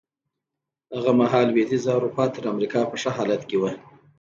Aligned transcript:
هغه 0.95 1.11
مهال 1.19 1.45
لوېدیځه 1.53 1.91
اروپا 1.97 2.25
تر 2.35 2.43
امریکا 2.53 2.81
په 2.89 2.95
ښه 3.01 3.09
حالت 3.17 3.41
کې 3.49 3.57
وه. 3.61 3.71